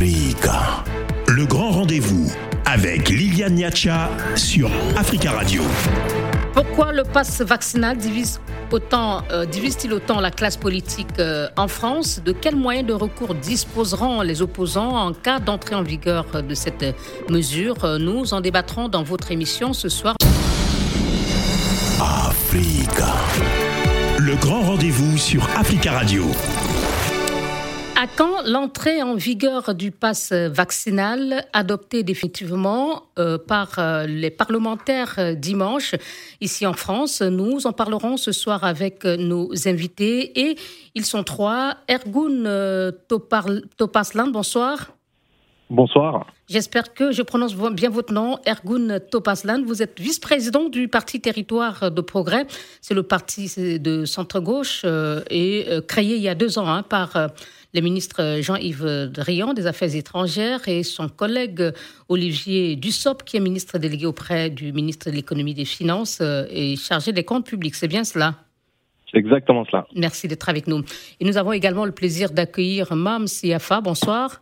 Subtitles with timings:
[0.00, 0.82] Africa.
[1.28, 2.32] Le grand rendez-vous
[2.64, 5.62] avec Liliane Niacha sur Africa Radio.
[6.54, 8.40] Pourquoi le pass vaccinal divise
[8.72, 12.22] autant, euh, divise-t-il autant la classe politique euh, en France?
[12.24, 16.96] De quels moyens de recours disposeront les opposants en cas d'entrée en vigueur de cette
[17.28, 17.98] mesure?
[17.98, 20.14] Nous en débattrons dans votre émission ce soir.
[22.00, 23.12] Africa.
[24.18, 26.24] Le grand rendez-vous sur Africa Radio.
[28.02, 35.16] À quand l'entrée en vigueur du pass vaccinal adopté définitivement euh, par euh, les parlementaires
[35.18, 35.94] euh, dimanche
[36.40, 37.20] ici en France?
[37.20, 40.56] Nous en parlerons ce soir avec nos invités et
[40.94, 41.76] ils sont trois.
[41.88, 42.90] Ergun
[43.76, 44.92] Topasland, bonsoir.
[45.68, 46.26] Bonsoir.
[46.48, 49.62] J'espère que je prononce bien votre nom, Ergun Topasland.
[49.66, 52.46] Vous êtes vice-président du Parti Territoire de Progrès.
[52.80, 54.86] C'est le parti de centre-gauche
[55.30, 57.30] et créé il y a deux ans hein, par
[57.74, 61.72] le ministre Jean-Yves Drian des Affaires étrangères et son collègue
[62.08, 66.46] Olivier Dussopt, qui est ministre délégué auprès du ministre de l'économie et des finances euh,
[66.50, 67.74] et chargé des comptes publics.
[67.74, 68.34] C'est bien cela?
[69.10, 69.86] C'est exactement cela.
[69.94, 70.82] Merci d'être avec nous.
[71.20, 73.80] Et nous avons également le plaisir d'accueillir Mam Siafa.
[73.80, 74.40] Bonsoir.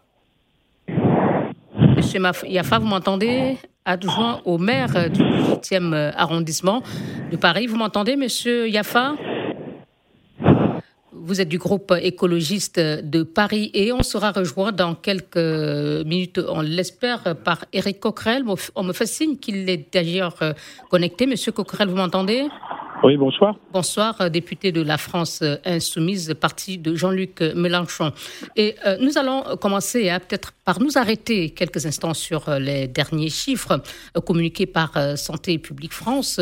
[1.96, 3.56] Monsieur Yafa, vous m'entendez?
[3.84, 6.82] Adjoint au maire du 8e arrondissement
[7.30, 7.66] de Paris.
[7.66, 9.14] Vous m'entendez, monsieur Yafa
[11.20, 16.60] vous êtes du groupe écologiste de Paris et on sera rejoint dans quelques minutes, on
[16.60, 18.44] l'espère, par Eric Coquerel.
[18.74, 20.36] On me fait signe qu'il est d'ailleurs
[20.90, 21.26] connecté.
[21.26, 22.48] Monsieur Coquerel, vous m'entendez?
[23.02, 23.56] Oui, bonsoir.
[23.72, 28.12] Bonsoir, euh, député de la France euh, Insoumise, parti de Jean-Luc Mélenchon.
[28.56, 33.30] Et euh, nous allons commencer à peut-être par nous arrêter quelques instants sur les derniers
[33.30, 33.80] chiffres
[34.26, 36.40] communiqués par Santé publique France.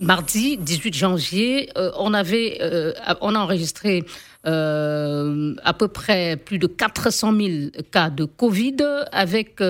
[0.00, 2.58] mardi 18 janvier, on avait,
[3.20, 4.04] on a enregistré
[4.46, 7.50] euh, à peu près plus de 400 000
[7.90, 8.76] cas de Covid,
[9.12, 9.60] avec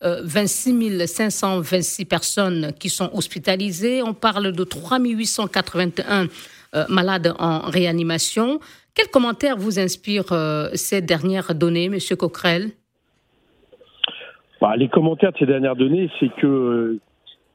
[0.00, 4.02] 26 526 personnes qui sont hospitalisées.
[4.02, 6.28] On parle de 3 881
[6.76, 8.58] euh, malades en réanimation.
[8.94, 12.70] Quels commentaires vous inspirent euh, ces dernières données, Monsieur Coquerel?
[14.60, 16.98] Bah, Les commentaires de ces dernières données, c'est que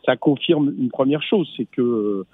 [0.06, 2.26] ça confirme une première chose, c'est que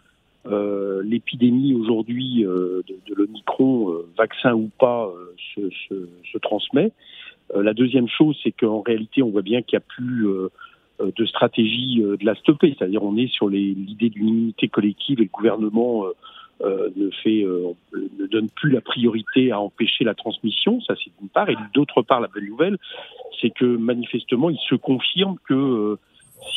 [0.52, 5.12] euh, l'épidémie aujourd'hui euh, de, l'Omicron, euh, vaccin ou pas,
[5.56, 6.92] se, transmet.
[7.56, 10.28] la deuxième chose, c'est qu'en réalité, on voit bien qu'il n'y a plus
[11.00, 12.76] de stratégie de la stopper.
[12.78, 16.06] C'est-à-dire, on est sur l'idée d'une immunité collective et le gouvernement
[16.64, 20.80] ne donne plus la priorité à empêcher la transmission.
[20.82, 21.50] Ça, c'est d'une part.
[21.50, 22.78] Et d'autre part, la bonne nouvelle,
[23.42, 25.98] c'est que manifestement, il se confirme que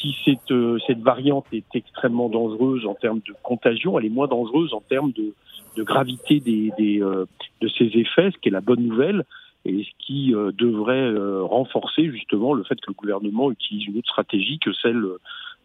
[0.00, 4.28] si cette, euh, cette variante est extrêmement dangereuse en termes de contagion, elle est moins
[4.28, 5.34] dangereuse en termes de,
[5.82, 7.26] gravité des, euh,
[7.60, 9.24] de ses effets, ce qui est la bonne nouvelle
[9.64, 11.12] et ce qui euh, devrait
[11.42, 15.02] renforcer justement le fait que le gouvernement utilise une autre stratégie que celle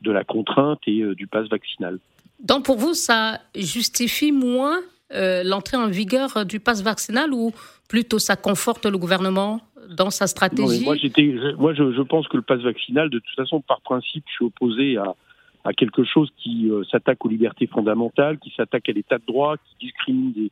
[0.01, 1.99] de la contrainte et du pass vaccinal.
[2.41, 4.79] Donc pour vous, ça justifie moins
[5.11, 7.51] l'entrée en vigueur du pass vaccinal ou
[7.87, 12.43] plutôt ça conforte le gouvernement dans sa stratégie Moi, je, moi je, pense que le
[12.43, 15.15] pass vaccinal, de toute façon, par principe, je suis opposé à,
[15.63, 19.57] à quelque chose qui euh, s'attaque aux libertés fondamentales, qui s'attaque à l'état de droit,
[19.57, 20.51] qui discrimine des,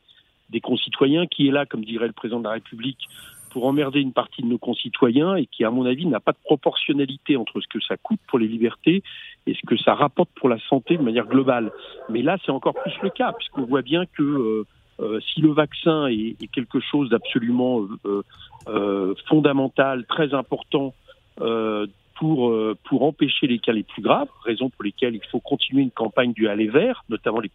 [0.50, 3.08] des concitoyens, qui est là, comme dirait le président de la République,
[3.53, 6.38] pour emmerder une partie de nos concitoyens et qui, à mon avis, n'a pas de
[6.44, 9.03] proportionnalité entre ce que ça coûte pour les libertés
[9.46, 11.72] et ce que ça rapporte pour la santé de manière globale.
[12.09, 14.66] Mais là, c'est encore plus le cas, puisqu'on voit bien que euh,
[15.00, 17.86] euh, si le vaccin est, quelque chose d'absolument
[18.68, 20.96] euh, fondamental, très important
[22.16, 22.56] pour,
[22.86, 26.34] pour empêcher les cas les plus graves, raison pour lesquelles il faut continuer une campagne
[26.34, 27.52] du aller vert, notamment les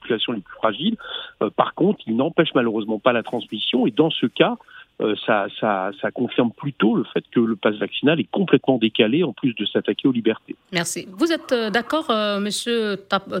[0.00, 0.96] populations les plus fragiles.
[1.56, 4.56] par contre, il n'empêche malheureusement pas la transmission et dans ce cas,
[5.00, 9.54] euh, ça, confirme plutôt le fait que le pass vaccinal est complètement décalé en plus
[9.54, 10.56] de s'attaquer aux libertés.
[10.72, 11.06] Merci.
[11.12, 12.96] Vous êtes euh, d'accord, euh, Monsieur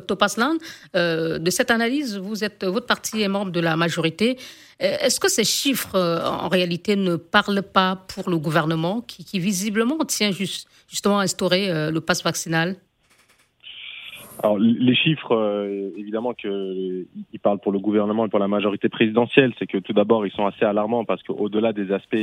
[0.06, 0.54] Topaslan,
[0.94, 4.38] de cette analyse votre parti est membre de la majorité.
[4.78, 10.30] Est-ce que ces chiffres, en réalité, ne parlent pas pour le gouvernement qui, visiblement tient
[10.30, 12.76] juste, justement à instaurer le pass vaccinal?
[14.40, 17.06] Alors les chiffres, euh, évidemment qu'ils
[17.42, 20.46] parlent pour le gouvernement et pour la majorité présidentielle, c'est que tout d'abord ils sont
[20.46, 22.16] assez alarmants parce qu'au-delà des aspects,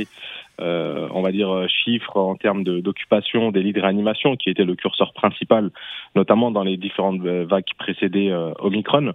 [0.60, 4.74] euh, on va dire chiffres en termes d'occupation des lits de réanimation, qui était le
[4.74, 5.70] curseur principal,
[6.14, 9.12] notamment dans les différentes euh, vagues qui précédaient Omicron,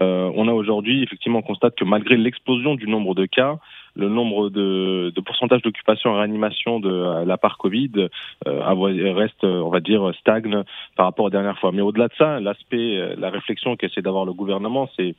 [0.00, 3.58] on a aujourd'hui effectivement on constate que malgré l'explosion du nombre de cas,
[3.98, 8.08] le nombre de, de pourcentage d'occupation en réanimation de la part Covid
[8.46, 10.62] euh, reste, on va dire, stagne
[10.96, 11.72] par rapport aux dernières fois.
[11.72, 15.14] Mais au-delà de ça, l'aspect, la réflexion qu'essaie d'avoir le gouvernement, c'est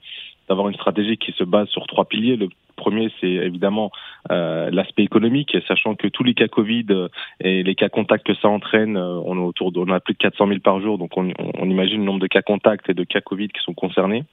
[0.48, 2.40] d'avoir une stratégie qui se base sur trois piliers.
[2.80, 3.92] Premier, c'est évidemment
[4.32, 7.08] euh, l'aspect économique, sachant que tous les cas Covid euh,
[7.42, 10.48] et les cas contacts que ça entraîne, euh, on, autour de, a plus de 400
[10.48, 11.30] 000 par jour, donc on,
[11.70, 14.24] imagine le nombre de cas contacts et de cas Covid qui sont concernés.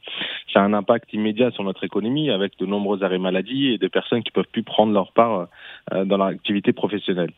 [0.53, 3.89] Ça a un impact immédiat sur notre économie, avec de nombreux arrêts maladie et des
[3.89, 5.49] personnes qui peuvent plus prendre leur part
[5.93, 7.31] dans leur activité professionnelle.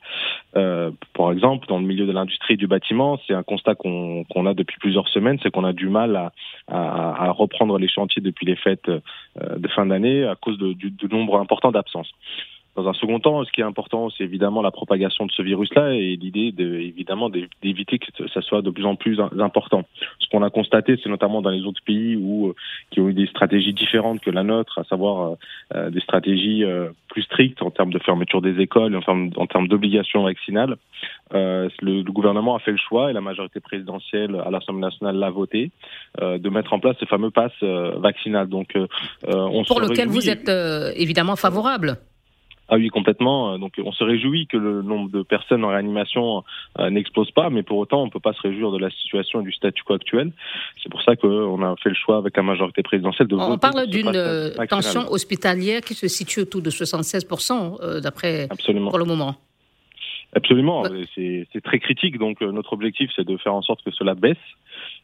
[0.57, 4.55] Euh, par exemple, dans le milieu de l'industrie du bâtiment, c'est un constat qu'on a
[4.55, 6.31] depuis plusieurs semaines, c'est qu'on a du mal
[6.69, 11.09] à, reprendre les chantiers depuis les fêtes de fin d'année à cause de, du, de
[11.09, 12.13] nombre important d'absences.
[12.79, 15.95] Dans un second temps, ce qui est important, c'est évidemment la propagation de ce virus-là
[15.95, 19.83] et l'idée, de, évidemment, d'éviter que ça soit de plus en plus important.
[20.21, 22.55] Ce qu'on a constaté, c'est notamment dans les autres pays où
[22.93, 25.35] qui ont eu des stratégies différentes que la nôtre, à savoir
[25.75, 29.47] euh, des stratégies euh, plus strictes en termes de fermeture des écoles, en termes, en
[29.47, 30.77] termes d'obligations vaccinales.
[31.35, 35.17] Euh, le, le, gouvernement a fait le choix et la majorité présidentielle à l'Assemblée nationale
[35.17, 35.71] l'a voté
[36.23, 38.49] euh, de mettre en place ce fameux pass euh, vaccinal.
[38.49, 38.77] Donc,
[39.27, 40.49] on pour lequel vous êtes
[40.97, 41.99] évidemment favorable.
[42.71, 43.59] Ah oui, complètement.
[43.59, 46.45] Donc on se réjouit que le nombre de personnes en réanimation
[46.79, 49.41] euh, n'explose pas, mais pour autant on ne peut pas se réjouir de la situation
[49.41, 50.33] et du statu quo actuel.
[50.83, 53.87] C'est pour ça qu'on a fait le choix avec la majorité présidentielle de on parle
[53.87, 59.37] d'une euh, tension hospitalière qui se situe autour de 76% euh, d'après pour le moment.
[60.35, 60.83] Absolument,
[61.15, 62.19] c'est très critique.
[62.19, 64.37] Donc notre objectif, c'est de faire en sorte que cela baisse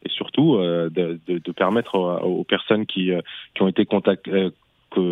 [0.04, 3.10] et surtout de, de, de, permettre aux, personnes qui,
[3.54, 4.28] qui ont été contact,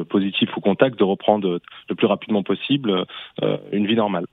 [0.09, 3.05] positif ou contact de reprendre le plus rapidement possible
[3.43, 4.27] euh, une vie normale.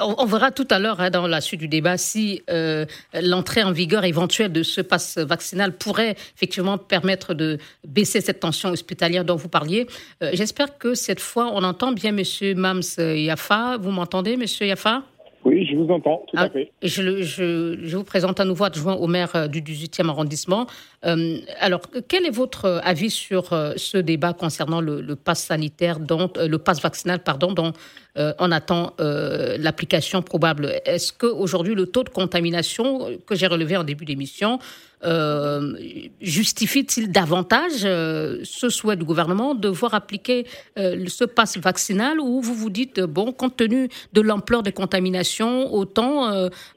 [0.00, 2.86] On, verra tout à l'heure hein, dans la suite du débat si euh,
[3.20, 8.68] l'entrée en vigueur éventuelle de ce pass vaccinal pourrait effectivement permettre de baisser cette tension
[8.68, 9.88] hospitalière dont vous parliez.
[10.22, 13.76] Euh, j'espère que cette fois on entend bien Monsieur Mams Yafa.
[13.78, 15.02] Vous m'entendez, Monsieur Yafa
[15.44, 16.70] oui, je vous entends, tout à ah, fait.
[16.82, 20.66] Je, je, je, vous présente à nouveau adjoint au maire euh, du 18e arrondissement.
[21.04, 25.98] Euh, alors, quel est votre avis sur euh, ce débat concernant le, le pass sanitaire,
[25.98, 27.72] dont, le pass vaccinal, pardon, dont
[28.16, 30.74] on attend l'application probable?
[30.84, 34.58] Est-ce qu'aujourd'hui, le taux de contamination que j'ai relevé en début d'émission
[35.04, 35.74] euh,
[36.20, 40.44] justifie-t-il davantage euh, ce souhait du gouvernement de voir appliquer
[40.78, 45.72] euh, ce passe vaccinal ou vous vous dites, bon, compte tenu de l'ampleur des contaminations,
[45.72, 46.30] autant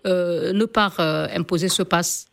[0.06, 0.92] ne pas
[1.36, 2.32] imposer ce passe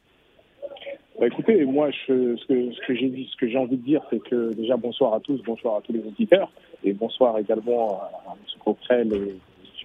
[1.21, 3.85] bah, écoutez, moi, je, ce que, ce que j'ai dit, ce que j'ai envie de
[3.85, 6.51] dire, c'est que déjà bonsoir à tous, bonsoir à tous les auditeurs,
[6.83, 8.39] et bonsoir également à, à M.
[8.65, 9.37] Coquerel et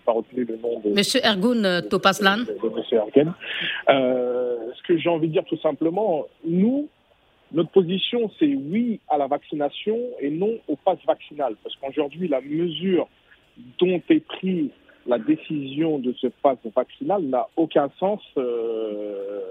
[0.08, 0.90] pas retenu le nom de.
[0.90, 2.46] Monsieur Ergun euh, Topaslan.
[2.76, 3.36] Monsieur Ergun.
[3.90, 6.88] Euh, ce que j'ai envie de dire tout simplement, nous,
[7.52, 11.56] notre position, c'est oui à la vaccination et non au pass vaccinal.
[11.62, 13.10] Parce qu'aujourd'hui, la mesure
[13.80, 14.70] dont est prise
[15.06, 18.22] la décision de ce pass vaccinal n'a aucun sens.
[18.38, 19.42] Euh,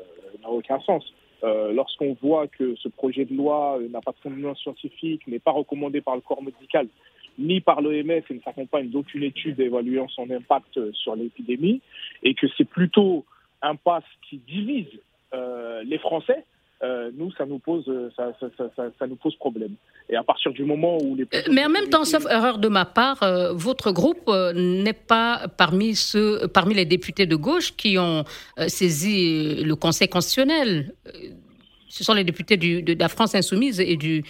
[0.42, 1.04] n'a aucun sens.
[1.44, 5.50] Euh, lorsqu'on voit que ce projet de loi n'a pas de fondement scientifique, n'est pas
[5.50, 6.88] recommandé par le corps médical,
[7.38, 11.80] ni par l'OMS et ne s'accompagne d'aucune étude évaluant son impact sur l'épidémie,
[12.22, 13.24] et que c'est plutôt
[13.62, 14.86] un pass qui divise
[15.34, 16.44] euh, les Français,
[16.82, 19.76] euh, nous, ça nous pose, ça, ça, ça, ça, nous pose problème.
[20.10, 22.68] Et à partir du moment où les euh, mais en même temps, sauf erreur de
[22.68, 27.74] ma part, euh, votre groupe euh, n'est pas parmi ceux, parmi les députés de gauche
[27.76, 28.24] qui ont
[28.68, 30.92] saisi le Conseil constitutionnel.
[31.88, 34.22] Ce sont les députés du, de, la France insoumise et du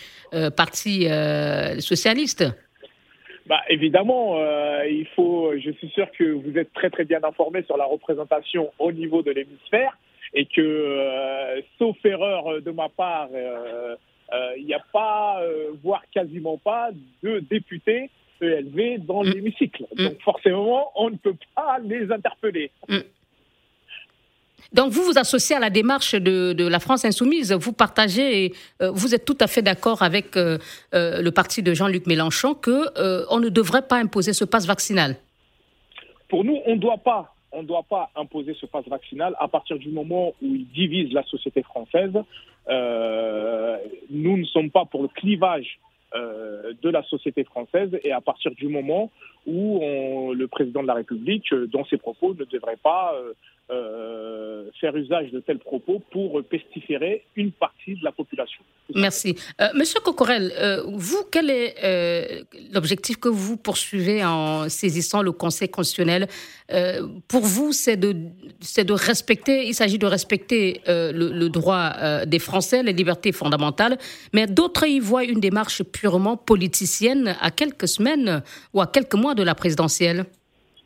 [0.56, 1.08] Parti
[1.80, 2.44] socialiste.
[3.46, 5.52] Bah, évidemment, euh, il faut.
[5.56, 9.22] Je suis sûr que vous êtes très très bien informé sur la représentation au niveau
[9.22, 9.96] de l'hémisphère
[10.34, 13.94] et que, euh, sauf erreur de ma part, euh,
[14.58, 15.40] il n'y a pas,
[15.82, 16.90] voire quasiment pas,
[17.22, 19.30] de députés ELV dans mm.
[19.30, 19.84] l'hémicycle.
[19.96, 20.04] Mm.
[20.04, 22.70] Donc forcément, on ne peut pas les interpeller.
[22.88, 22.98] Mm.
[24.76, 28.52] Donc vous vous associez à la démarche de, la France insoumise, vous partagez,
[28.82, 30.58] euh, vous êtes tout à fait d'accord avec euh,
[30.92, 32.78] euh, le parti de Jean-Luc Mélenchon que
[33.30, 35.16] on ne devrait pas imposer ce passe vaccinal.
[36.28, 37.34] Pour nous, on ne doit pas.
[37.52, 41.10] On ne doit pas imposer ce passe vaccinal à partir du moment où il divise
[41.14, 42.12] la société française.
[44.10, 45.78] nous ne sommes pas pour le clivage
[46.14, 49.10] de la société française et à partir du moment
[49.46, 49.80] où
[50.34, 53.14] le président de la République, dans ses propos, ne devrait pas
[53.68, 58.62] euh, faire usage de tels propos pour pestiférer une partie de la population.
[58.94, 59.34] Merci.
[59.60, 65.68] Euh, Monsieur Cocorel, euh, vous, quel est l'objectif que vous poursuivez en saisissant le Conseil
[65.68, 66.28] constitutionnel?
[67.26, 72.84] Pour vous, c'est de, de respecter, il s'agit de respecter le, le, droit des Français,
[72.84, 73.98] les libertés fondamentales,
[74.32, 78.42] mais d'autres y voient une démarche purement politicienne à quelques semaines
[78.74, 80.26] ou à quelques mois de la présidentielle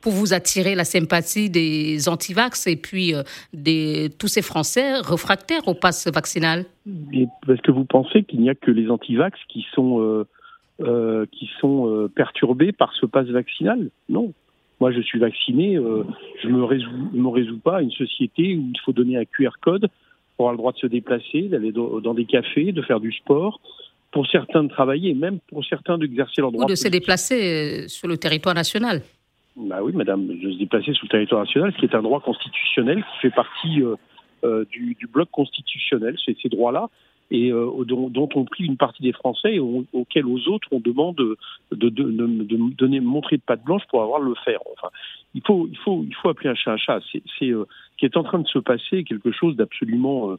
[0.00, 3.14] pour vous attirer la sympathie des antivax et puis
[3.52, 6.64] des, tous ces Français réfractaires au pass vaccinal
[7.12, 10.26] Est-ce que vous pensez qu'il n'y a que les antivax qui sont,
[11.32, 13.90] qui sont perturbés par ce pass vaccinal?
[14.08, 14.32] Non.
[14.80, 18.70] Moi, je suis vacciné, je ne me, résous, me résous pas à une société où
[18.72, 19.88] il faut donner un QR code
[20.36, 23.60] pour avoir le droit de se déplacer, d'aller dans des cafés, de faire du sport,
[24.10, 26.64] pour certains de travailler, même pour certains d'exercer leur droit.
[26.64, 29.02] Ou de se déplacer euh, sur le territoire national.
[29.56, 32.20] Bah oui, madame, de se déplacer sur le territoire national, ce qui est un droit
[32.20, 33.96] constitutionnel qui fait partie euh,
[34.44, 36.88] euh, du, du, bloc constitutionnel, c'est ces droits-là,
[37.32, 41.14] et dont, dont, ont pris une partie des Français et auxquels aux autres on demande
[41.14, 41.36] de,
[41.70, 44.58] de, de, de, donner montrer de patte blanche pour avoir le faire.
[44.72, 44.88] Enfin,
[45.34, 46.98] il faut, il faut, il faut appeler un chat un chat.
[47.12, 47.64] C'est, ce
[47.98, 50.36] qui est en train de se passer quelque chose d'absolument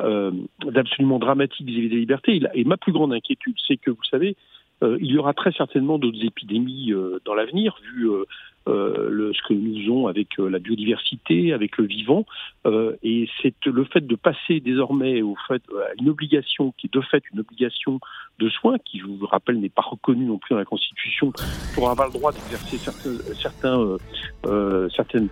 [0.00, 0.32] euh,
[0.64, 2.40] d'absolument dramatique vis-à-vis des libertés.
[2.54, 4.36] Et ma plus grande inquiétude, c'est que, vous savez,
[4.82, 8.24] euh, il y aura très certainement d'autres épidémies euh, dans l'avenir, vu euh,
[8.66, 12.24] le, ce que nous faisons avec euh, la biodiversité, avec le vivant.
[12.66, 16.94] Euh, et c'est le fait de passer désormais au fait à une obligation qui est
[16.94, 17.98] de fait une obligation
[18.38, 21.32] de soins, qui je vous rappelle n'est pas reconnue non plus dans la Constitution,
[21.74, 23.98] pour avoir le droit d'exercer certains, certains
[24.94, 25.28] certaines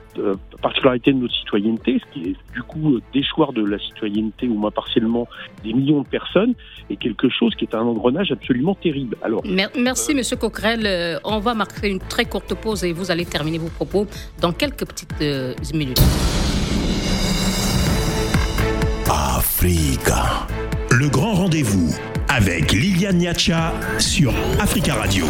[0.61, 4.71] particularités de notre citoyenneté, ce qui est du coup déchoir de la citoyenneté au moins
[4.71, 5.27] partiellement
[5.65, 6.55] des millions de personnes,
[6.89, 9.17] est quelque chose qui est un engrenage absolument terrible.
[9.23, 9.43] Alors,
[9.77, 11.19] merci, Monsieur Coquerel.
[11.25, 14.07] On va marquer une très courte pause et vous allez terminer vos propos
[14.41, 16.01] dans quelques petites euh, minutes.
[19.09, 20.47] Africa.
[20.91, 21.95] Le grand rendez-vous
[22.29, 25.27] avec Liliane Niacha sur Africa Radio.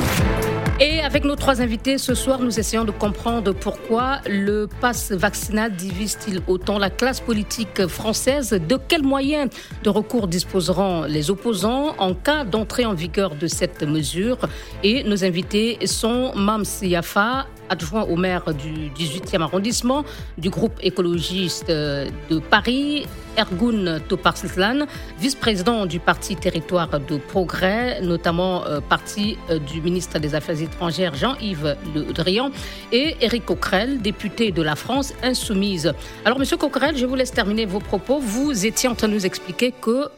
[0.83, 5.77] Et avec nos trois invités, ce soir, nous essayons de comprendre pourquoi le pass vaccinal
[5.77, 9.51] divise-t-il autant la classe politique française De quels moyens
[9.83, 14.39] de recours disposeront les opposants en cas d'entrée en vigueur de cette mesure
[14.83, 20.05] Et nos invités sont Mam Siafa, adjoint au maire du 18e arrondissement
[20.37, 24.87] du groupe écologiste euh, de Paris, Ergun Toparslan,
[25.21, 31.15] vice-président du parti Territoire de Progrès, notamment euh, parti euh, du ministre des Affaires étrangères
[31.15, 32.51] Jean-Yves Le Drian,
[32.93, 35.93] et Éric Coquerel, député de la France Insoumise.
[36.25, 38.19] Alors, Monsieur Coquerel, je vous laisse terminer vos propos.
[38.19, 40.09] Vous étiez en train de nous expliquer que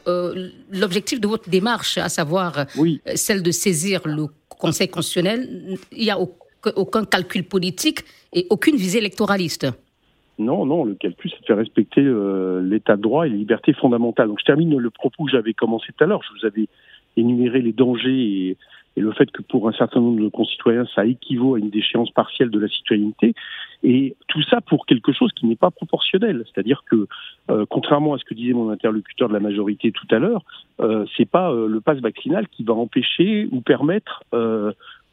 [0.70, 2.66] l'objectif de votre démarche, à savoir
[3.14, 6.18] celle de saisir le Conseil constitutionnel, il y a
[6.76, 8.00] aucun calcul politique
[8.32, 9.66] et aucune visée électoraliste.
[10.38, 13.74] Non, non, le calcul, c'est de faire respecter euh, l'état de droit et les libertés
[13.74, 14.28] fondamentales.
[14.28, 16.22] Donc je termine le propos que j'avais commencé tout à l'heure.
[16.22, 16.68] Je vous avais
[17.16, 18.56] énuméré les dangers et,
[18.94, 22.50] le fait que pour un certain nombre de concitoyens, ça équivaut à une déchéance partielle
[22.50, 23.32] de la citoyenneté.
[23.82, 26.44] Et tout ça pour quelque chose qui n'est pas proportionnel.
[26.44, 27.06] C'est-à-dire que,
[27.50, 30.44] euh, contrairement à ce que disait mon interlocuteur de la majorité tout à l'heure,
[30.80, 34.24] euh, c'est pas euh, le passe vaccinal qui va empêcher ou permettre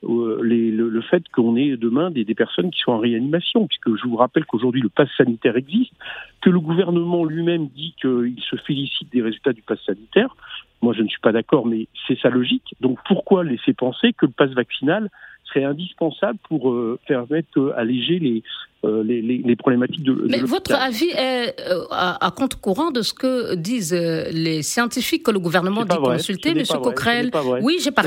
[0.03, 3.67] euh, les, le, le, fait qu'on ait demain des, des, personnes qui sont en réanimation,
[3.67, 5.93] puisque je vous rappelle qu'aujourd'hui le pass sanitaire existe,
[6.41, 10.35] que le gouvernement lui-même dit qu'il se félicite des résultats du pass sanitaire.
[10.81, 12.75] Moi, je ne suis pas d'accord, mais c'est sa logique.
[12.79, 15.09] Donc, pourquoi laisser penser que le pass vaccinal
[15.43, 18.43] serait indispensable pour euh, permettre d'alléger les,
[18.85, 20.25] euh, les, les, les, problématiques de.
[20.29, 25.31] Mais votre avis est euh, à, compte courant de ce que disent les scientifiques que
[25.31, 26.63] le gouvernement dit consulter, M.
[26.81, 27.29] Coquerel.
[27.61, 28.05] Oui, j'ai par...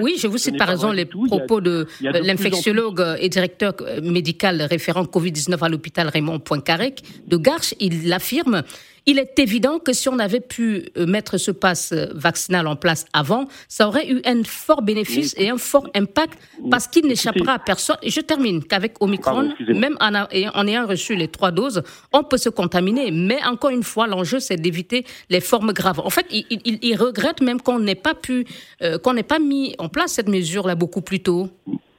[0.00, 5.58] oui, je vous cite par exemple les propos de, l'infectiologue et directeur médical référent Covid-19
[5.62, 6.94] à l'hôpital Raymond Poincaré
[7.26, 7.74] de Garches.
[7.78, 8.62] Il l'affirme
[9.06, 12.76] il est évident que si on avait pu euh, mettre ce passe euh, vaccinal en
[12.76, 16.38] place avant, ça aurait eu un fort bénéfice et un fort impact
[16.70, 17.96] parce qu'il n'échappera à personne.
[18.02, 21.82] Et je termine qu'avec Omicron, même en, ayant reçu les trois doses,
[22.12, 23.10] on peut se contaminer.
[23.10, 26.00] Mais encore une fois, l'enjeu, c'est d'éviter les formes graves.
[26.00, 28.46] En fait, il, regrette même qu'on n'ait pas pu,
[28.82, 31.48] euh, qu'on n'ait pas mis en place cette mesure-là beaucoup plus tôt.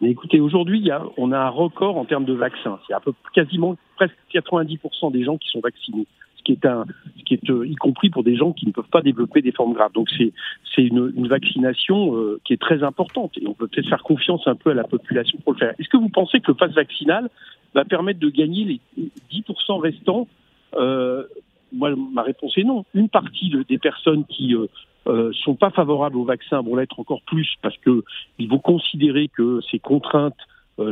[0.01, 2.79] Mais écoutez, aujourd'hui, on a un record en termes de vaccins.
[2.87, 6.07] Il y a à peu, quasiment presque 90% des gens qui sont vaccinés
[6.45, 6.85] qui est un,
[7.25, 9.73] qui est euh, y compris pour des gens qui ne peuvent pas développer des formes
[9.73, 9.91] graves.
[9.93, 10.31] Donc c'est
[10.73, 14.47] c'est une, une, vaccination euh, qui est très importante et on peut peut-être faire confiance
[14.47, 15.73] un peu à la population pour le faire.
[15.79, 17.29] Est-ce que vous pensez que le pass vaccinal
[17.73, 20.27] va permettre de gagner les 10% restants?
[20.75, 21.23] Euh,
[21.73, 22.85] Moi, ma réponse est non.
[22.93, 24.55] Une partie des personnes qui
[25.07, 28.03] euh, sont pas favorables au vaccin vont l'être encore plus parce que
[28.37, 30.37] ils vont considérer que ces contraintes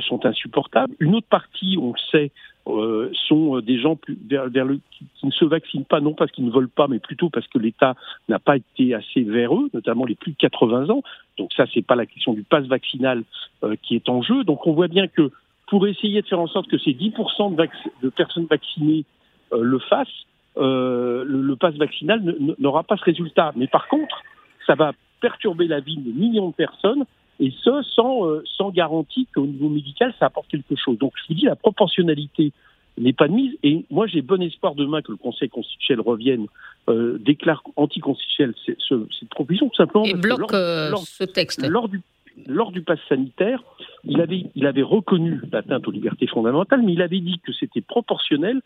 [0.07, 0.95] sont insupportables.
[1.01, 2.31] Une autre partie, on le sait,
[2.65, 6.31] euh, sont euh, des gens plus, vers, le, qui, ne se vaccinent pas, non parce
[6.31, 7.95] qu'ils ne veulent pas, mais plutôt parce que l'État
[8.29, 11.03] n'a pas été assez vers eux, notamment les plus de 80 ans.
[11.37, 13.23] Donc ça, c'est pas la question du pass vaccinal
[13.63, 14.45] euh, qui est en jeu.
[14.45, 15.29] Donc on voit bien que
[15.67, 17.67] pour essayer de faire en sorte que ces 10% de,
[18.01, 19.03] de, personnes vaccinées
[19.51, 23.51] le fassent, le, le pass vaccinal n'aura pas ce résultat.
[23.55, 24.23] Mais par contre,
[24.65, 27.03] ça va perturber la vie de millions de personnes
[27.39, 30.97] et ce, sans, euh, sans garantie qu'au niveau médical, ça apporte quelque chose.
[30.97, 32.51] Donc, je vous dis, la proportionnalité
[32.97, 33.53] n'est pas de mise.
[33.63, 36.45] Et moi, j'ai bon espoir demain que le Conseil constitutionnel revienne,
[36.89, 40.05] euh, déclare anticonstitutionnel cette proposition, tout simplement.
[40.05, 41.65] Et bloque euh, ce texte.
[41.67, 42.01] Lors du,
[42.45, 43.63] lors du pass sanitaire,
[44.03, 47.81] il avait, il avait reconnu l'atteinte aux libertés fondamentales, mais il avait dit que c'était
[47.81, 48.61] proportionnel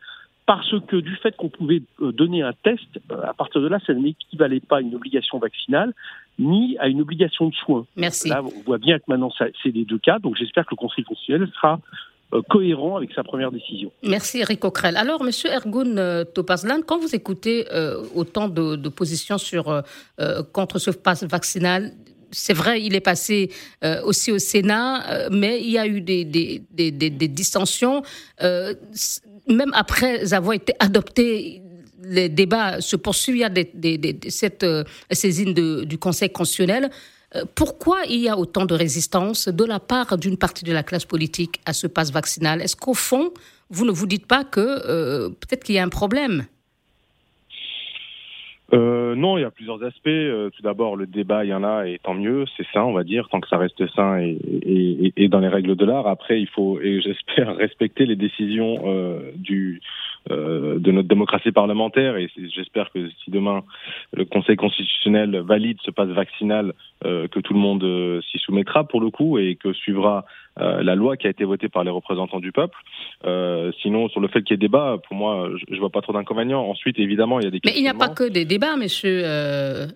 [0.47, 3.79] parce que du fait qu'on pouvait euh, donner un test, euh, à partir de là,
[3.85, 5.93] ça n'équivalait pas à une obligation vaccinale
[6.39, 7.85] ni à une obligation de soins.
[7.97, 8.29] Merci.
[8.29, 11.03] Là, on voit bien que maintenant, c'est les deux cas, donc j'espère que le Conseil
[11.03, 11.79] constitutionnel sera
[12.33, 13.91] euh, cohérent avec sa première décision.
[14.03, 14.95] Merci Eric Coquerel.
[14.95, 17.65] Alors, Monsieur Ergun Topazlan, quand vous écoutez
[18.15, 19.83] autant de, positions sur,
[20.53, 21.91] contre ce pass vaccinal,
[22.31, 23.49] c'est vrai, il est passé
[24.03, 28.03] aussi au Sénat, mais il y a eu des, des, des, des distensions
[29.47, 31.61] même après avoir été adopté,
[32.03, 33.35] les débats se poursuivent.
[33.35, 36.89] Il y a des, cette euh, saisine du Conseil constitutionnel.
[37.35, 40.83] Euh, pourquoi il y a autant de résistance de la part d'une partie de la
[40.83, 42.61] classe politique à ce passe vaccinal?
[42.61, 43.33] Est-ce qu'au fond,
[43.69, 46.45] vous ne vous dites pas que euh, peut-être qu'il y a un problème?
[48.73, 50.07] Euh, non, il y a plusieurs aspects.
[50.07, 52.91] Euh, tout d'abord, le débat, il y en a, et tant mieux, c'est sain, on
[52.91, 56.07] va dire, tant que ça reste sain et, dans les règles de l'art.
[56.07, 59.81] Après, il faut, et j'espère, respecter les décisions euh, du,
[60.31, 62.17] euh, de notre démocratie parlementaire.
[62.17, 63.63] Et j'espère que si demain
[64.13, 69.11] le Conseil constitutionnel valide ce passe vaccinal, que tout le monde s'y soumettra pour le
[69.11, 70.25] coup et que suivra
[70.59, 72.77] la loi qui a été votée par les représentants du peuple.
[73.81, 76.13] sinon, sur le fait qu'il y ait débat, pour moi, je, je vois pas trop
[76.13, 76.67] d'inconvénients.
[76.67, 77.59] Ensuite, évidemment, il y a des.
[77.65, 79.21] Mais il n'y a pas que des débats monsieur.
[79.23, 79.87] Euh,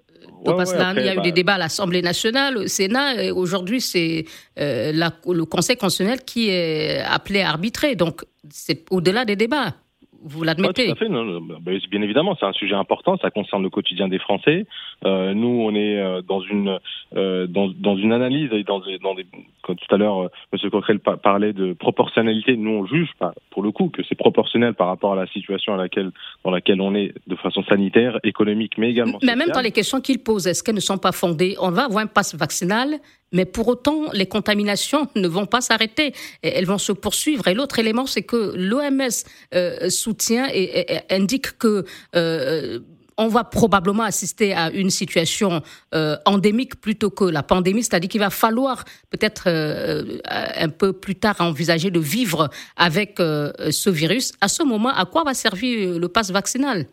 [0.44, 4.26] il y a eu des bah, débats à l'Assemblée nationale, au Sénat, et aujourd'hui, c'est
[4.60, 7.96] euh, le Conseil constitutionnel qui est appelé à arbitrer.
[7.96, 9.76] Donc, c'est au-delà des débats.
[10.24, 11.10] Vous l'admettez Tout à fait.
[11.10, 13.18] Bah, bah, bien évidemment, c'est un sujet important.
[13.18, 14.66] Ça concerne le quotidien des Français.
[15.06, 16.80] Euh, nous, on est euh, dans une
[17.16, 19.26] euh, dans, dans, une analyse et dans des, dans des
[19.64, 20.70] comme tout à l'heure, M.
[20.70, 22.56] Coquerel parlait de proportionnalité.
[22.56, 25.74] Nous, on juge, pas, pour le coup, que c'est proportionnel par rapport à la situation
[25.74, 26.12] à laquelle
[26.44, 29.20] dans laquelle on est de façon sanitaire, économique, mais également.
[29.24, 31.56] Mais même dans les questions qu'il pose, est-ce qu'elles ne sont pas fondées?
[31.60, 33.00] On va avoir un passe vaccinal
[33.32, 36.14] mais pour autant, les contaminations ne vont pas s'arrêter.
[36.42, 37.48] Elles vont se poursuivre.
[37.48, 39.10] Et l'autre élément, c'est que l'OMS
[39.54, 41.86] euh, soutient et, indique que
[42.16, 42.80] euh,
[43.18, 45.62] on va probablement assister à une situation
[45.94, 51.36] euh, endémique plutôt que la pandémie, c'est-à-dire qu'il va falloir peut-être un peu plus tard
[51.40, 54.34] envisager de vivre avec ce virus.
[54.42, 56.86] À ce moment, à quoi va servir le passe vaccinal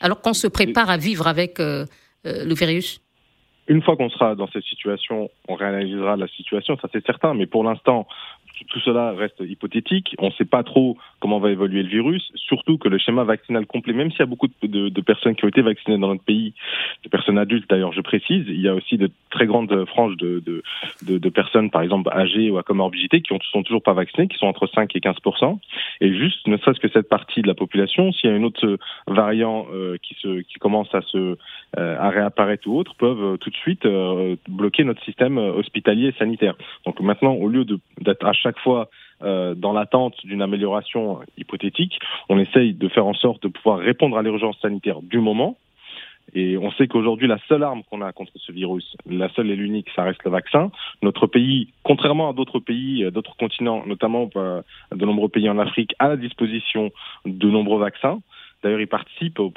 [0.00, 3.00] alors qu'on se prépare à vivre avec le virus?
[3.68, 7.34] Une fois qu'on sera dans cette situation, on réanalysera la situation, ça c'est certain.
[7.34, 8.06] Mais pour l'instant,
[8.68, 10.14] tout cela reste hypothétique.
[10.18, 13.66] On ne sait pas trop comment va évoluer le virus, surtout que le schéma vaccinal
[13.66, 16.24] complet, même s'il y a beaucoup de, de, personnes qui ont été vaccinées dans notre
[16.24, 16.54] pays,
[17.04, 20.42] de personnes adultes d'ailleurs, je précise, il y a aussi de très grandes franges de,
[21.02, 24.38] de personnes, par exemple âgées ou à comorbidité, qui ne sont toujours pas vaccinées, qui
[24.38, 25.58] sont entre 5 et 15%
[26.00, 28.78] Et juste, ne serait-ce que cette partie de la population, s'il y a une autre
[29.06, 31.36] variant euh, qui, se, qui commence à, se,
[31.78, 33.86] euh, à réapparaître ou autre, peuvent euh, tout de suite
[34.48, 36.54] bloquer notre système hospitalier et sanitaire.
[36.86, 37.64] Donc maintenant, au lieu
[38.00, 38.90] d'être à chaque fois
[39.22, 44.16] euh, dans l'attente d'une amélioration hypothétique, on essaye de faire en sorte de pouvoir répondre
[44.16, 45.56] à l'urgence sanitaire du moment.
[46.34, 49.56] Et on sait qu'aujourd'hui, la seule arme qu'on a contre ce virus, la seule et
[49.56, 50.70] l'unique, ça reste le vaccin.
[51.02, 54.62] Notre pays, contrairement à d'autres pays, euh, d'autres continents, notamment euh,
[54.94, 56.90] de nombreux pays en Afrique, a à disposition
[57.24, 58.20] de nombreux vaccins.
[58.62, 59.52] D'ailleurs, il participe au,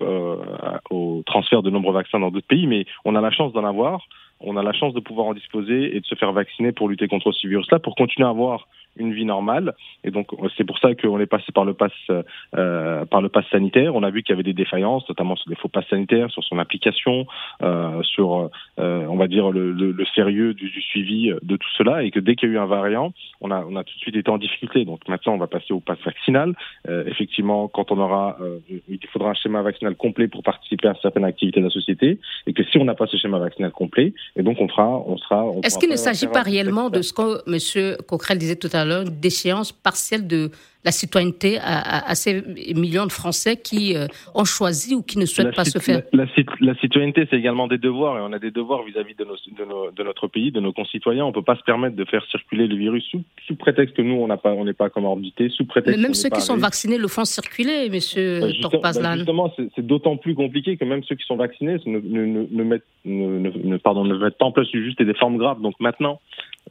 [0.89, 4.08] au, transfert de nombreux vaccins dans d'autres pays, mais on a la chance d'en avoir.
[4.39, 7.08] On a la chance de pouvoir en disposer et de se faire vacciner pour lutter
[7.08, 8.67] contre ce virus-là, pour continuer à avoir
[8.98, 9.74] une vie normale.
[10.04, 10.28] Et donc
[10.58, 13.96] c'est pour ça qu'on est passé par le pass euh, par le pass sanitaire.
[13.96, 16.44] On a vu qu'il y avait des défaillances, notamment sur des faux passes sanitaires, sur
[16.44, 17.26] son application,
[17.62, 21.70] euh, sur euh, on va dire le, le, le sérieux du, du, suivi de tout
[21.78, 23.94] cela, et que dès qu'il y a eu un variant, on a on a tout
[23.96, 24.86] de suite été en difficulté.
[24.86, 26.54] Donc maintenant on va passer au pass vaccinal.
[26.88, 30.96] Euh, effectivement, quand on aura, euh, il faudra un schéma vaccinal complet pour participer à
[31.02, 34.14] certaines activités de la société, et que si on n'a pas ce schéma vaccinal complet,
[34.36, 35.46] et donc on fera, on sera.
[35.64, 37.98] Est-ce qu'il ne s'agit pas réellement de ce que M.
[38.08, 38.83] Coquerel disait tout à l'heure?
[38.91, 40.52] Une déchéance partielle de
[40.86, 42.41] la citoyenneté à, ces
[42.76, 46.02] millions de Français qui euh, ont choisi ou qui ne souhaitent pas se faire.
[46.12, 46.26] La,
[46.60, 50.28] la, citoyenneté, c'est également des devoirs, et on a des devoirs vis-à-vis de, de, notre
[50.28, 51.26] pays, de nos concitoyens.
[51.26, 54.02] On ne peut pas se permettre de faire circuler le virus sous, sous prétexte que
[54.02, 55.98] nous, on n'est pas, on pas comorbidité, sous prétexte.
[55.98, 60.17] Mais même ceux qui sont vaccinés le font circuler, Monsieur bah, bah justement, c'est d'autant
[60.17, 64.17] plus compliqué que même ceux qui sont vaccinés ne, ne, ne mettent, ne, pardon, ne
[64.17, 65.62] mettent pas en place juste des formes graves.
[65.62, 66.19] Donc maintenant,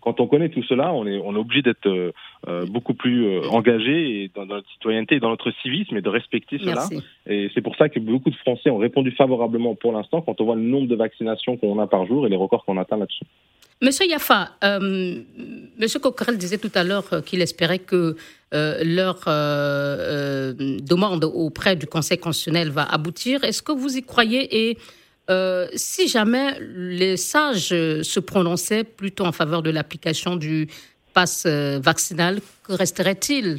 [0.01, 2.13] quand on connaît tout cela, on est, on est obligé d'être euh,
[2.49, 6.59] euh, beaucoup plus euh, engagé dans, notre citoyenneté et dans notre civisme et de respecter
[6.59, 6.89] cela.
[7.27, 10.45] Et c'est pour ça que beaucoup de Français ont répondu favorablement pour l'instant quand on
[10.45, 13.25] voit le nombre de vaccinations qu'on a par jour et les records qu'on atteint là-dessus.
[13.81, 15.23] Monsieur Yafa, euh,
[15.79, 18.17] Monsieur Coquerel disait tout à l'heure qu'il espérait que
[18.53, 23.43] leur demande auprès du Conseil constitutionnel va aboutir.
[23.45, 24.79] Est-ce que vous y croyez Et
[25.75, 30.69] si jamais les sages se prononçaient plutôt en faveur de l'application du
[31.15, 33.59] pass vaccinal, que resterait-il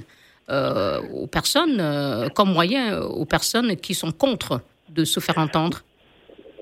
[0.49, 1.82] aux personnes,
[2.36, 5.84] comme moyen aux personnes qui sont contre de se faire entendre?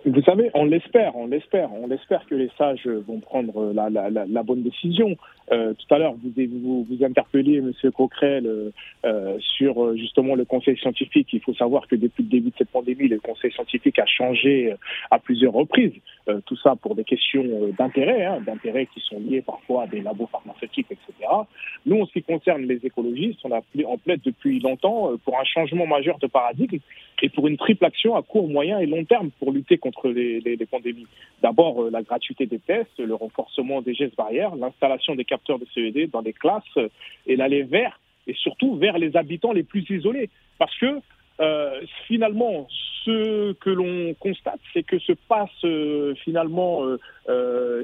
[0.05, 4.43] Vous savez, on l'espère, on l'espère, on l'espère que les sages vont prendre la, la,
[4.43, 5.15] bonne décision.
[5.51, 7.73] Euh, tout à l'heure, vous, vous, vous interpelliez, M.
[7.91, 8.71] Coquerel, euh,
[9.05, 11.27] euh, sur justement le conseil scientifique.
[11.33, 14.73] Il faut savoir que depuis le début de cette pandémie, le conseil scientifique a changé
[15.09, 15.93] à plusieurs reprises.
[16.45, 17.43] tout ça pour des questions
[17.77, 21.29] d'intérêt, hein, d'intérêt qui sont liés parfois à des labos pharmaceutiques, etc.
[21.85, 25.43] Nous, en ce qui concerne les écologistes, on a en plaide depuis longtemps pour un
[25.43, 26.77] changement majeur de paradigme
[27.21, 30.39] et pour une triple action à court, moyen et long terme pour lutter contre les,
[30.39, 31.07] les, pandémies.
[31.41, 36.21] D'abord, la gratuité des tests, le renforcement des gestes barrières, l'installation des de CED dans
[36.21, 36.77] les classes
[37.25, 40.29] et l'aller vers, et surtout vers les habitants les plus isolés.
[40.57, 41.01] Parce que
[41.39, 42.67] euh, finalement,
[43.03, 47.83] ce que l'on constate, c'est que ce passe euh, finalement euh, euh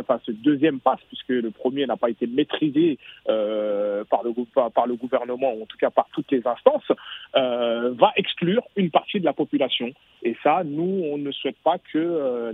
[0.00, 4.32] enfin ce deuxième passe, puisque le premier n'a pas été maîtrisé par le
[4.70, 6.90] par, le gouvernement, ou en tout cas par toutes les instances,
[7.34, 9.92] va exclure une partie de la population.
[10.22, 12.52] Et ça, nous, on ne souhaite pas que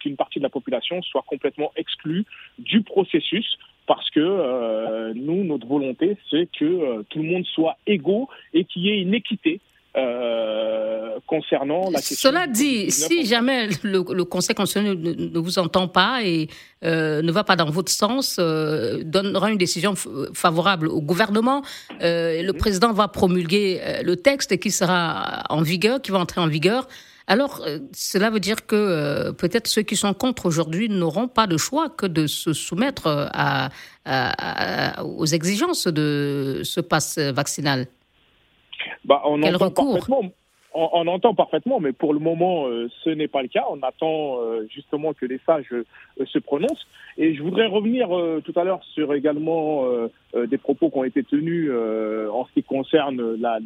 [0.00, 2.24] qu'une partie de la population soit complètement exclue
[2.58, 7.78] du processus parce que euh, nous, notre volonté, c'est que euh, tout le monde soit
[7.86, 9.60] égaux et qu'il y ait une équité
[9.98, 12.30] euh, concernant la question.
[12.30, 16.48] Cela dit, si jamais le, Conseil constitutionnel ne, vous entend pas et
[16.82, 19.94] ne va pas dans votre sens, donnera une décision
[20.32, 21.62] favorable au gouvernement,
[22.00, 26.86] le président va promulguer le texte qui sera en vigueur, qui va entrer en vigueur.
[27.28, 31.46] Alors, euh, cela veut dire que euh, peut-être ceux qui sont contre aujourd'hui n'auront pas
[31.46, 33.68] de choix que de se soumettre à,
[35.04, 37.86] aux exigences de ce passe vaccinal.
[39.04, 39.98] Bah, on Quel recours
[40.74, 43.64] on, entend parfaitement, mais pour le moment, euh, ce n'est pas le cas.
[43.70, 45.84] On attend euh, justement que les sages euh,
[46.26, 46.86] se prononcent.
[47.16, 48.08] Et je voudrais revenir
[48.44, 49.84] tout à l'heure sur également
[50.36, 53.58] des propos qui ont été tenus en ce qui concerne la,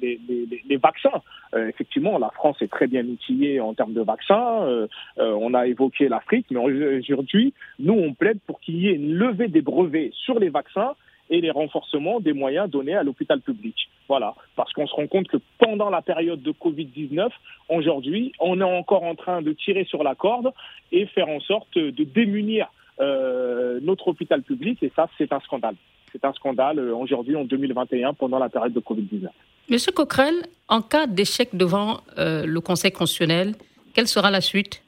[0.00, 0.18] les,
[0.66, 1.20] les, vaccins.
[1.54, 4.86] effectivement, la France est très bien outillée en termes de vaccins.
[5.18, 9.48] on a évoqué l'Afrique, mais aujourd'hui, nous, on plaide pour qu'il y ait une levée
[9.48, 10.94] des brevets sur les vaccins
[11.28, 13.76] et les renforcements des moyens donnés à l'hôpital public.
[14.08, 17.28] Voilà, parce qu'on se rend compte que pendant la période de Covid-19,
[17.70, 20.52] aujourd'hui, on est encore en train de tirer sur la corde
[20.92, 22.66] et faire en sorte de démunir
[23.00, 25.76] euh, notre hôpital public, et ça, c'est un scandale.
[26.12, 29.28] C'est un scandale euh, aujourd'hui, en 2021, pendant la période de Covid-19.
[29.70, 30.34] Monsieur Coquerel,
[30.68, 33.54] en cas d'échec devant euh, le Conseil constitutionnel,
[33.94, 34.82] quelle sera la suite?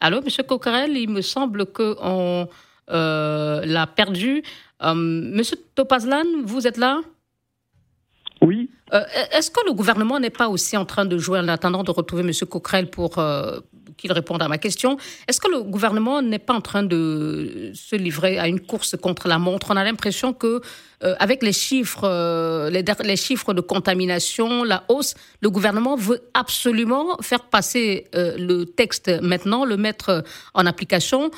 [0.00, 2.46] Allô, Monsieur Coquerel, il me semble qu'on
[2.90, 4.42] euh, l'a perdu.
[4.84, 7.00] Euh, Monsieur Topazlan, vous êtes là?
[8.42, 8.70] Oui.
[8.92, 11.90] Euh, est-ce que le gouvernement n'est pas aussi en train de jouer en attendant de
[11.90, 13.18] retrouver Monsieur Coquerel pour
[13.96, 14.96] qu'il réponde à ma question.
[15.28, 19.28] Est-ce que le gouvernement n'est pas en train de se livrer à une course contre
[19.28, 19.68] la montre?
[19.70, 20.60] On a l'impression que
[21.04, 27.16] euh, avec les chiffres, euh, les, chiffres de contamination, la hausse, le gouvernement veut absolument
[27.20, 31.30] faire passer euh, le texte maintenant, le mettre en application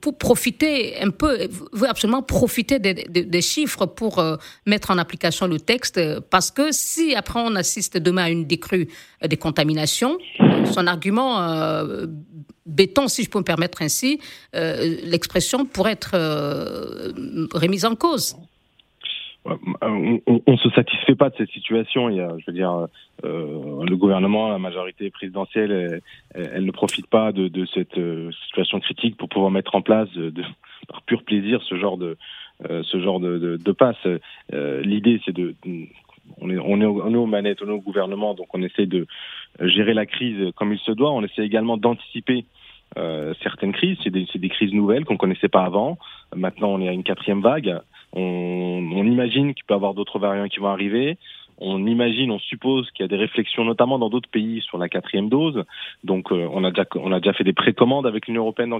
[0.00, 4.22] pour profiter un peu, veut absolument profiter des, chiffres pour
[4.66, 8.88] mettre en application le texte, parce que si après on assiste demain à une décrue
[9.28, 10.18] des contaminations,
[10.66, 11.40] son argument
[12.66, 14.20] béton, si je peux me permettre ainsi,
[14.52, 16.16] l'expression pourrait être
[17.54, 18.36] remise en cause
[19.82, 22.08] on, on, se satisfait pas de cette situation.
[22.08, 22.86] Il y a, je veux dire,
[23.24, 26.00] euh, le gouvernement, la majorité présidentielle,
[26.34, 30.08] elle, ne profite pas de, cette euh, situation critique pour pouvoir mettre en place,
[30.88, 32.16] par pur plaisir, ce genre de
[32.70, 34.06] euh, ce genre de, passe.
[34.52, 35.54] L'idée, c'est de
[36.40, 38.86] on est, on, est on est aux manettes, on est au gouvernement, donc on essaie
[38.86, 39.06] de
[39.60, 41.12] gérer la crise comme il se doit.
[41.12, 42.44] On essaie également d'anticiper
[43.42, 43.98] certaines crises.
[44.04, 45.98] C'est des, des, crises nouvelles qu'on connaissait pas avant.
[46.34, 47.80] Maintenant, on est à une quatrième vague.
[48.12, 51.18] On, on imagine qu'il peut y avoir d'autres variants qui vont arriver
[51.58, 54.88] on imagine, on suppose qu'il y a des réflexions, notamment dans d'autres pays, sur la
[54.88, 55.64] quatrième dose.
[56.02, 58.72] Donc, euh, on a déjà, on a déjà fait des précommandes avec l'Union européenne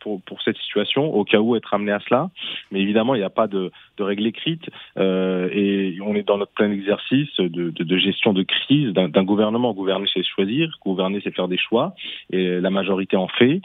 [0.00, 2.30] pour, pour cette situation, au cas où être amené à cela.
[2.70, 4.68] Mais évidemment, il n'y a pas de, de règle écrite
[4.98, 9.24] euh, et on est dans notre plein exercice de, de, de gestion de crise d'un
[9.24, 9.72] gouvernement.
[9.72, 10.78] Gouverner, c'est choisir.
[10.84, 11.94] Gouverner, c'est faire des choix
[12.30, 13.60] et la majorité en fait.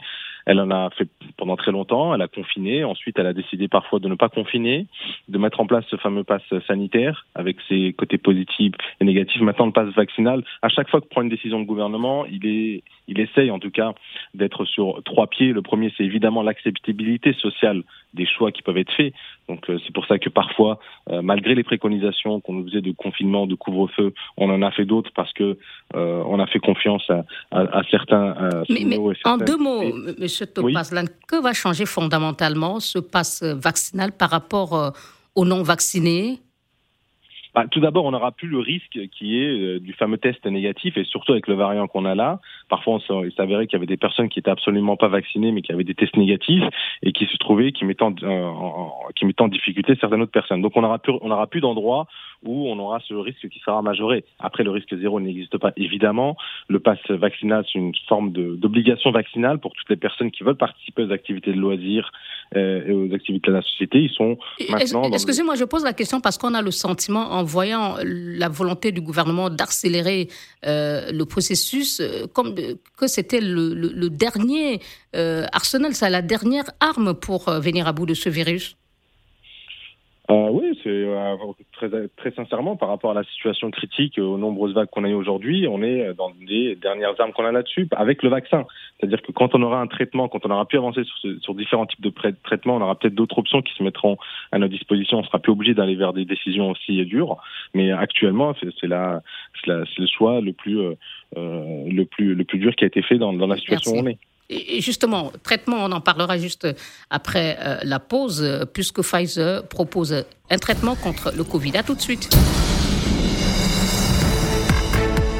[0.46, 2.14] Elle en a fait pendant très longtemps.
[2.14, 2.84] Elle a confiné.
[2.84, 4.86] Ensuite, elle a décidé parfois de ne pas confiner,
[5.28, 9.40] de mettre en place ce fameux pass sanitaire avec ses côtés positifs et négatifs.
[9.42, 10.44] Maintenant, le pass vaccinal.
[10.62, 13.70] À chaque fois que prend une décision de gouvernement, il est, il essaye en tout
[13.70, 13.92] cas
[14.34, 15.52] d'être sur trois pieds.
[15.52, 17.82] Le premier, c'est évidemment l'acceptabilité sociale
[18.16, 19.12] des choix qui peuvent être faits.
[19.48, 22.90] Donc euh, c'est pour ça que parfois, euh, malgré les préconisations qu'on nous faisait de
[22.90, 25.56] confinement, de couvre-feu, on en a fait d'autres parce que
[25.94, 28.34] euh, on a fait confiance à, à, certains.
[28.68, 29.84] mais, mais en deux mots,
[30.18, 34.92] Monsieur Topazlan, que va changer fondamentalement ce passe vaccinal par rapport
[35.36, 36.40] aux non vaccinés
[37.56, 40.98] bah, tout d'abord, on n'aura plus le risque qui est euh, du fameux test négatif
[40.98, 42.38] et surtout avec le variant qu'on a là.
[42.68, 45.72] Parfois, il s'avérait qu'il y avait des personnes qui étaient absolument pas vaccinées mais qui
[45.72, 46.64] avaient des tests négatifs
[47.02, 50.60] et qui se trouvaient qui mettaient en, difficulté certaines autres personnes.
[50.60, 52.06] Donc, on n'aura plus, on plus d'endroits
[52.46, 54.24] où on aura ce risque qui sera majoré.
[54.38, 56.36] Après, le risque zéro n'existe pas évidemment.
[56.68, 61.04] Le pass vaccinal, c'est une forme d'obligation vaccinale pour toutes les personnes qui veulent participer
[61.04, 62.10] aux activités de loisirs
[62.56, 63.98] euh, et aux activités de la société.
[63.98, 65.10] Ils sont maintenant.
[65.12, 69.00] Excusez-moi, je pose la question parce qu'on a le sentiment en voyant la volonté du
[69.00, 70.28] gouvernement d'accélérer
[70.66, 72.54] euh, le processus, euh, comme
[72.96, 74.80] que c'était le, dernier
[75.14, 78.76] euh, arsenal, c'est la dernière arme pour venir à bout de ce virus
[80.28, 81.36] euh, oui, c'est euh,
[81.72, 85.14] très, très sincèrement par rapport à la situation critique, aux nombreuses vagues qu'on a eues
[85.14, 88.66] aujourd'hui, on est dans les dernières armes qu'on a là-dessus avec le vaccin.
[88.98, 91.86] C'est-à-dire que quand on aura un traitement, quand on aura pu avancer sur, sur différents
[91.86, 92.12] types de
[92.42, 94.16] traitements, on aura peut-être d'autres options qui se mettront
[94.50, 95.18] à notre disposition.
[95.18, 97.36] On sera plus obligé d'aller vers des décisions aussi dures.
[97.74, 99.22] Mais actuellement, c'est la,
[99.66, 100.94] le choix le plus, euh,
[101.34, 104.06] le plus, le plus dur qui a été fait dans, dans la situation où on
[104.06, 104.18] est.
[104.48, 106.68] Et justement, traitement, on en parlera juste
[107.10, 111.76] après euh, la pause, puisque Pfizer propose un traitement contre le Covid.
[111.76, 112.28] À tout de suite.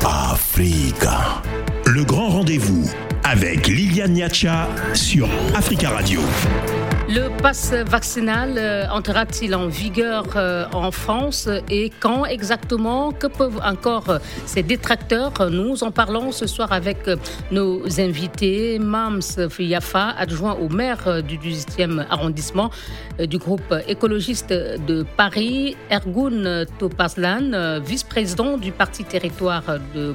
[0.04, 1.42] Africa.
[1.86, 2.88] Le grand rendez-vous
[3.24, 6.20] avec Liliane Niacha sur Africa Radio.
[7.08, 13.12] Le pass vaccinal euh, entrera-t-il en vigueur euh, en France et quand exactement?
[13.12, 15.48] Que peuvent encore euh, ces détracteurs?
[15.48, 17.08] Nous en parlons ce soir avec
[17.52, 18.80] nos invités.
[18.80, 22.70] Mams Fiafa, adjoint au maire du 18e arrondissement
[23.20, 25.76] du groupe écologiste de Paris.
[25.90, 29.62] Ergun Topazlan, vice-président du parti territoire
[29.94, 30.14] de,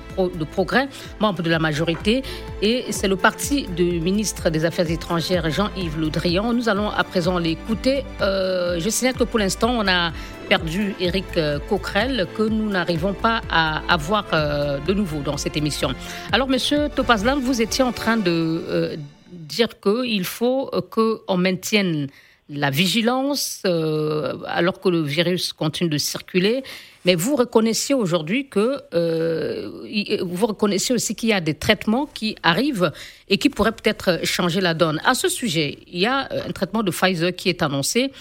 [0.51, 0.89] Progrès,
[1.21, 2.21] membre de la majorité.
[2.61, 6.11] Et c'est le parti du ministre des Affaires étrangères Jean-Yves Le.
[6.53, 8.03] Nous allons à présent l'écouter.
[8.21, 10.11] Euh, je signale que pour l'instant, on a
[10.49, 15.55] perdu Eric euh, Coquerel, que nous n'arrivons pas à avoir euh, de nouveau dans cette
[15.55, 15.89] émission.
[16.31, 18.97] Alors, monsieur Topazlan, vous étiez en train de
[19.31, 22.07] dire qu'il faut qu'on maintienne
[22.49, 26.63] la vigilance alors que le virus continue de circuler.
[27.05, 32.35] Mais vous reconnaissiez aujourd'hui que euh, vous reconnaissez aussi qu'il y a des traitements qui
[32.43, 32.91] arrivent
[33.27, 35.01] et qui pourraient peut-être changer la donne.
[35.03, 38.11] À ce sujet, il y a euh, un traitement de Pfizer qui est annoncé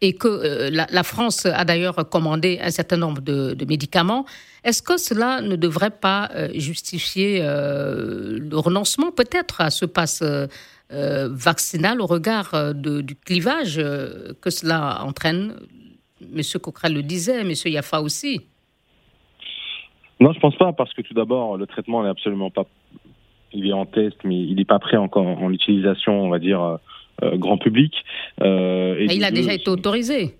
[0.00, 4.24] et que euh, la, France a d'ailleurs commandé un certain nombre de, médicaments.
[4.64, 10.22] Est-ce que cela ne devrait pas justifier le renoncement peut-être à ce pass
[10.90, 15.54] vaccinal au regard du clivage que cela entraîne
[16.22, 16.40] M.
[16.60, 17.52] Coquerel le disait, M.
[17.66, 18.40] Yafa aussi.
[20.20, 22.66] Non, je pense pas, parce que tout d'abord, le traitement n'est absolument pas.
[23.52, 26.62] Il est en test, mais il n'est pas prêt encore en utilisation, on va dire,
[26.62, 26.76] euh,
[27.22, 27.94] euh, grand public.
[28.42, 30.34] Euh, et il a déjà été autorisé.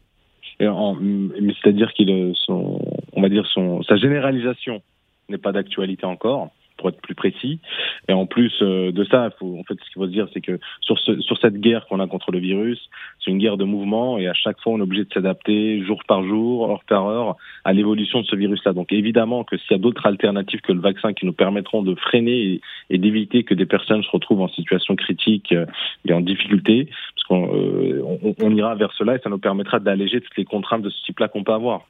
[0.61, 4.83] mais c'est-à-dire qu'il, on va dire, son, sa généralisation
[5.29, 7.61] n'est pas d'actualité encore pour être plus précis.
[8.09, 10.59] Et en plus euh, de ça, en fait, ce qu'il faut se dire, c'est que
[10.81, 12.81] sur, ce, sur cette guerre qu'on a contre le virus,
[13.23, 16.03] c'est une guerre de mouvement et à chaque fois, on est obligé de s'adapter jour
[16.09, 18.73] par jour, heure par heure, à l'évolution de ce virus-là.
[18.73, 21.95] Donc évidemment que s'il y a d'autres alternatives que le vaccin qui nous permettront de
[21.95, 25.67] freiner et, d'éviter que des personnes se retrouvent en situation critique euh,
[26.07, 28.03] et en difficulté, parce qu'on euh,
[28.41, 31.29] on ira vers cela et ça nous permettra d'alléger toutes les contraintes de ce type-là
[31.29, 31.87] qu'on peut avoir.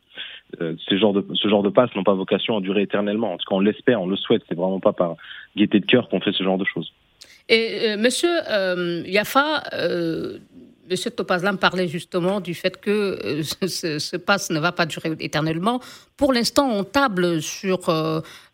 [0.61, 3.33] Euh, ce genre de ce genre de passes n'ont pas vocation à durer éternellement.
[3.33, 4.43] En tout cas, on l'espère, on le souhaite.
[4.49, 5.17] C'est vraiment pas par
[5.57, 6.93] gaieté de cœur qu'on fait ce genre de choses.
[7.49, 9.63] Et euh, Monsieur euh, Yafa,
[10.89, 15.81] Monsieur Topazlam parlait justement du fait que ce, ce, pass ne va pas durer éternellement.
[16.17, 17.81] Pour l'instant, on table sur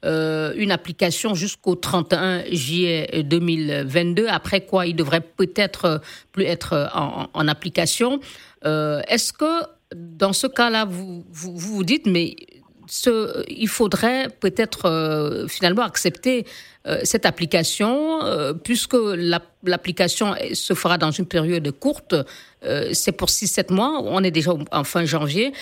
[0.03, 4.27] une application jusqu'au 31 juillet 2022.
[4.29, 6.01] Après quoi, il devrait peut-être
[6.33, 8.21] plus être en application.
[8.63, 12.35] Est-ce que dans ce cas-là, vous, vous, dites, mais
[13.49, 16.47] il faudrait peut-être euh, finalement accepter
[16.87, 18.97] euh, cette application, euh, puisque
[19.65, 22.15] l'application se fera dans une période courte,
[22.93, 25.53] c'est pour 6-7 mois, on est déjà en fin janvier,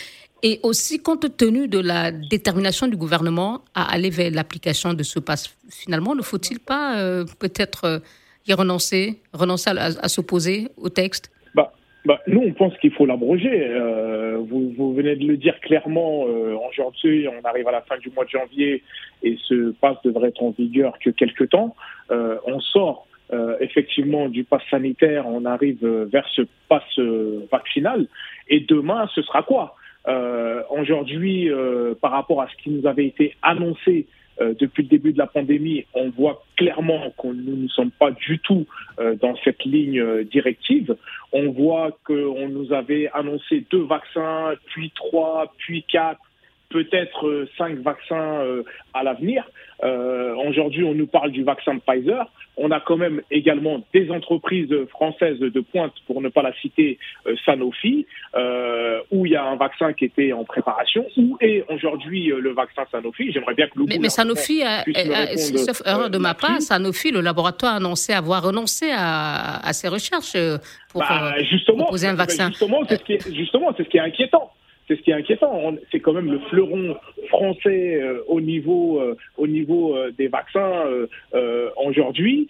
[0.43, 5.19] et aussi compte tenu de la détermination du gouvernement à aller vers l'application de ce
[5.19, 6.97] pass, finalement, ne faut-il pas
[7.39, 8.01] peut-être
[8.47, 11.31] y renoncer, renoncer à, s'opposer au texte?
[12.05, 13.67] Bah, Nous, on pense qu'il faut l'abroger.
[13.69, 16.27] Euh, vous, venez de le dire clairement.
[16.27, 18.83] Euh, aujourd'hui, on arrive à la fin du mois de janvier
[19.23, 21.75] et ce pass devrait être en vigueur que quelques temps.
[22.11, 23.07] Euh, on sort
[23.59, 26.85] effectivement du pass sanitaire, on arrive vers ce pass
[27.51, 28.07] vaccinal.
[28.49, 29.75] Et demain, ce sera quoi?
[30.71, 31.51] Aujourd'hui,
[32.01, 34.07] par rapport à ce qui nous avait été annoncé
[34.40, 38.11] euh, depuis le début de la pandémie, on voit clairement que nous ne sommes pas
[38.11, 38.66] du tout
[38.99, 40.97] euh, dans cette ligne euh, directive.
[41.33, 46.20] On voit qu'on nous avait annoncé deux vaccins, puis trois, puis quatre,
[46.75, 48.43] peut-être cinq vaccins
[48.93, 49.45] à l'avenir.
[50.49, 52.27] Aujourd'hui, on nous parle du vaccin Pfizer.
[52.57, 56.99] On a quand même également des entreprises françaises de pointe, pour ne pas la citer,
[57.27, 58.07] euh, Sanofi,
[58.37, 61.05] euh, où il y a un vaccin qui était en préparation.
[61.17, 64.63] Où est aujourd'hui euh, le vaccin Sanofi J'aimerais bien que mais, mais Sanofi,
[65.59, 70.37] sauf erreur de ma part, Sanofi, le laboratoire a annoncé avoir renoncé à, ses recherches
[70.91, 72.49] pour bah, justement, proposer un vaccin.
[72.51, 74.53] Justement, c'est ce, ce qui est inquiétant
[74.87, 75.75] c'est ce qui est inquiétant.
[75.90, 76.97] C'est quand même le fleuron
[77.29, 80.85] français euh, au niveau, euh, au niveau euh, des vaccins
[81.77, 82.49] aujourd'hui.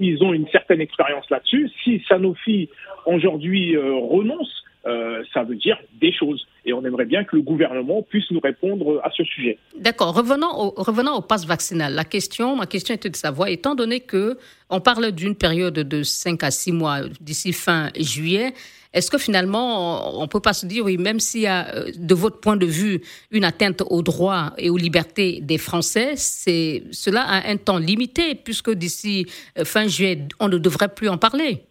[0.00, 1.70] ils ont une certaine expérience là-dessus.
[1.82, 2.68] Si Sanofi
[3.06, 6.46] aujourd'hui renonce, ça veut dire des choses.
[6.64, 9.58] Et on aimerait bien que le gouvernement puisse nous répondre à ce sujet.
[9.78, 10.14] D'accord.
[10.16, 11.94] Revenons au, revenons au pass vaccinal.
[11.94, 14.38] La question, ma question était de savoir, étant donné que
[14.70, 18.52] on parle d'une période de 5 à 6 mois d'ici fin juillet,
[18.94, 21.90] est-ce que finalement, on ne peut pas se dire, oui, même s'il y a, euh,
[21.96, 23.00] de votre point de vue,
[23.30, 28.70] une atteinte aux droits et aux libertés des Français, cela a un temps limité, puisque
[28.70, 29.26] d'ici
[29.58, 31.62] euh, fin juillet, on ne devrait plus en parler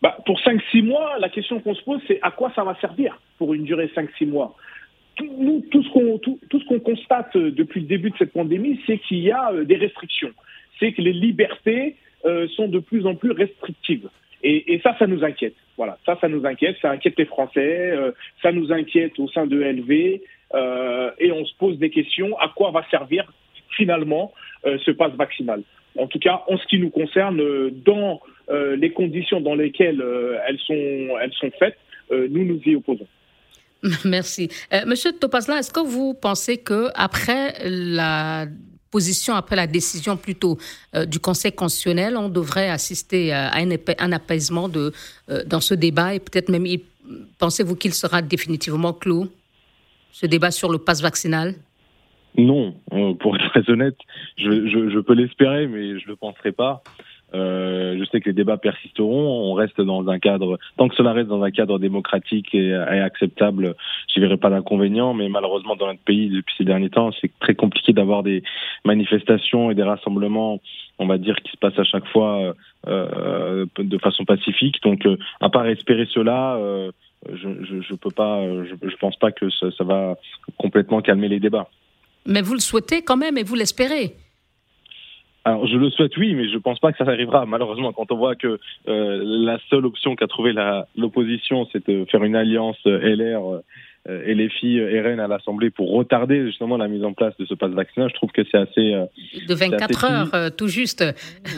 [0.00, 3.20] bah, Pour 5-6 mois, la question qu'on se pose, c'est à quoi ça va servir
[3.36, 4.56] pour une durée 5-6 mois?
[5.16, 8.80] Tout, nous, tout ce qu'on tout, ce constate euh, depuis le début de cette pandémie,
[8.86, 10.32] c'est qu'il y a des restrictions.
[10.80, 11.96] C'est que les libertés
[12.56, 14.08] sont de plus en plus restrictives.
[14.46, 15.54] Et, ça, ça nous inquiète.
[15.78, 19.46] Voilà, ça, ça nous inquiète, ça inquiète les Français, euh, ça nous inquiète au sein
[19.46, 20.20] de LV,
[20.54, 23.24] euh, et on se pose des questions à quoi va servir
[23.70, 24.32] finalement
[24.66, 25.62] euh, ce passe vaccinal?
[25.96, 27.40] En tout cas, en ce qui nous concerne,
[27.84, 28.20] dans
[28.76, 30.04] les conditions dans lesquelles
[30.46, 31.78] elles sont elles sont faites,
[32.10, 33.06] nous nous y opposons.
[34.04, 34.48] Merci,
[34.86, 35.60] Monsieur Topazla.
[35.60, 38.46] Est-ce que vous pensez que après la
[39.34, 40.58] après la décision plutôt
[40.94, 44.90] euh, du Conseil constitutionnel, on devrait assister euh, à un, apaisement euh,
[45.46, 46.66] dans ce débat et peut-être même,
[47.38, 49.26] pensez-vous qu'il sera définitivement clos,
[50.12, 51.54] ce débat sur le passe vaccinal?
[52.36, 52.74] Non,
[53.20, 53.96] pour être très honnête,
[54.36, 56.82] je, je peux l'espérer, mais je ne le penserai pas.
[57.34, 59.50] Euh, je sais que les débats persisteront.
[59.50, 63.74] On reste dans un cadre, tant que cela reste dans un cadre démocratique et, acceptable,
[64.14, 65.14] je verrai pas d'inconvénient.
[65.14, 68.42] Mais malheureusement, dans notre pays, depuis ces derniers temps, c'est très compliqué d'avoir des
[68.84, 70.60] manifestations et des rassemblements,
[70.98, 72.54] on va dire, qui se passent à chaque fois
[72.86, 74.82] euh, de façon pacifique.
[74.82, 76.58] Donc, euh, à part espérer cela.
[77.32, 80.18] Je, je, je, peux pas, je, pense pas que ça va
[80.58, 81.70] complètement calmer les débats.
[82.26, 84.14] Mais vous le souhaitez quand même et vous l'espérez.
[85.46, 87.44] Alors je le souhaite oui, mais je pense pas que ça arrivera.
[87.44, 90.54] Malheureusement, quand on voit que euh, la seule option qu'a trouvé
[90.96, 93.60] l'opposition, c'est de faire une alliance LR euh,
[94.06, 97.54] et les filles RN à l'Assemblée pour retarder justement la mise en place de ce
[97.54, 98.08] passe vaccinal.
[98.10, 98.92] Je trouve que c'est assez...
[98.92, 99.06] Euh,
[99.48, 101.02] de 24 heures, euh, tout juste.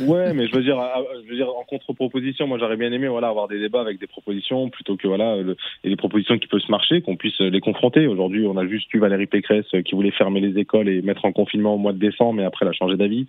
[0.03, 0.79] Ouais, mais je veux dire,
[1.25, 4.07] je veux dire en contre-proposition, moi j'aurais bien aimé voilà, avoir des débats avec des
[4.07, 7.61] propositions plutôt que voilà, le, et des propositions qui peuvent se marcher, qu'on puisse les
[7.61, 8.07] confronter.
[8.07, 11.33] Aujourd'hui, on a juste eu Valérie Pécresse qui voulait fermer les écoles et mettre en
[11.33, 13.27] confinement au mois de décembre, mais après elle a changé d'avis.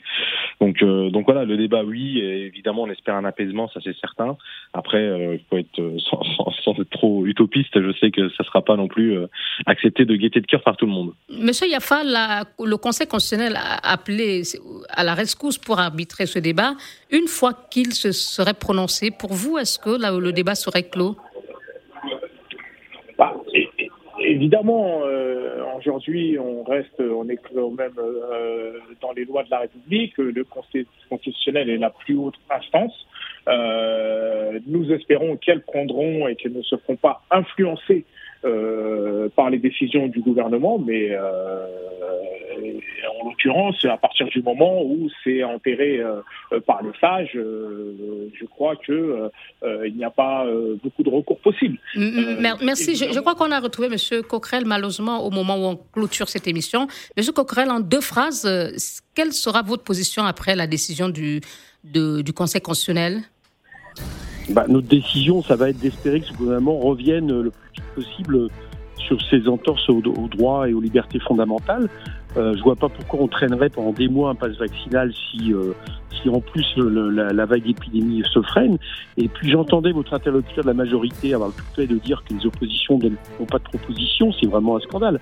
[0.62, 4.38] Donc, donc voilà, le débat, oui, et évidemment, on espère un apaisement, ça c'est certain.
[4.74, 5.04] Après,
[5.34, 6.22] il faut être sans,
[6.64, 9.30] sans, être trop utopiste, je sais que ça sera pas non plus euh,
[9.65, 11.13] accepté de gaieté de cœur par tout le monde.
[11.30, 14.43] Monsieur Yafa, le Conseil constitutionnel a appelé
[14.89, 16.74] à la rescousse pour arbitrer ce débat.
[17.12, 19.89] Une fois qu'il se serait prononcé, pour vous, est-ce que
[20.20, 21.15] le débat serait clos?
[23.17, 23.34] Bah,
[24.20, 29.60] Évidemment, euh, aujourd'hui, on reste, on est quand même euh, dans les lois de la
[29.60, 30.17] République.
[30.17, 32.93] Le Conseil constitutionnel est la plus haute instance.
[34.67, 38.06] nous espérons qu'elles prendront et qu'elles ne se feront pas influencer
[38.45, 41.65] euh, par les décisions du gouvernement, mais euh,
[43.19, 46.21] en l'occurrence, à partir du moment où c'est enterré euh,
[46.65, 49.30] par les sages, je crois que
[49.86, 50.45] il n'y a pas
[50.84, 51.78] beaucoup de recours possibles.
[51.95, 52.95] Merci.
[52.95, 54.21] Je, crois qu'on a retrouvé M.
[54.23, 56.88] Coquerel, malheureusement, au moment où on clôture cette émission.
[57.15, 57.23] M.
[57.34, 58.47] Coquerel, en deux phrases,
[59.15, 61.42] quelle sera votre position après la décision du,
[61.83, 63.23] du Conseil constitutionnel?
[64.50, 68.50] Bah, Notre décision, ça va être d'espérer que ce gouvernement revienne le plus possible
[68.98, 71.88] sur ces entorses aux, droits et aux libertés fondamentales.
[72.36, 75.73] Euh, je vois pas pourquoi on traînerait pendant des mois un passe vaccinal si, euh,
[76.21, 78.78] si en plus la, la, vague d'épidémie se freine.
[79.15, 82.34] Et puis j'entendais votre interlocuteur de la majorité avoir le tout fait de dire que
[82.34, 84.32] les oppositions n'ont pas de proposition.
[84.34, 85.19] C'est vraiment un scandale.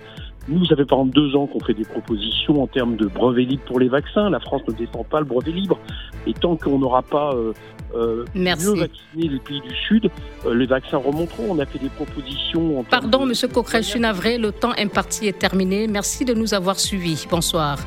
[0.48, 3.46] Nous, ça fait par exemple deux ans qu'on fait des propositions en termes de brevet
[3.46, 4.30] libre pour les vaccins.
[4.30, 5.80] La France ne défend pas le brevet libre.
[6.28, 7.54] Et tant qu'on n'aura pas euh,
[7.96, 10.10] euh, mieux vacciné les pays du Sud,
[10.46, 11.48] euh, les vaccins remonteront.
[11.50, 12.80] On a fait des propositions.
[12.80, 13.30] En Pardon, M.
[13.30, 14.38] Monsieur Coquerel, je suis navré.
[14.38, 15.88] Le temps imparti est terminé.
[15.88, 17.26] Merci de nous avoir suivis.
[17.30, 17.78] Bonsoir.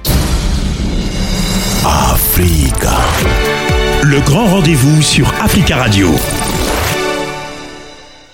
[1.85, 2.97] Africa.
[4.03, 6.09] Le grand rendez-vous sur Africa Radio.